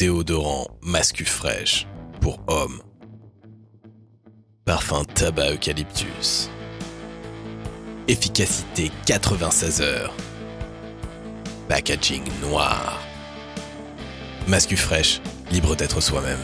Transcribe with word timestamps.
déodorant 0.00 0.66
Mascu 0.80 1.26
Fraîche 1.26 1.86
pour 2.22 2.40
hommes. 2.46 2.80
Parfum 4.64 5.04
tabac 5.04 5.52
eucalyptus. 5.52 6.48
Efficacité 8.08 8.90
96 9.04 9.82
heures. 9.82 10.14
Packaging 11.68 12.22
noir. 12.40 12.98
Mascu 14.48 14.78
Fraîche, 14.78 15.20
libre 15.52 15.76
d'être 15.76 16.00
soi-même. 16.00 16.40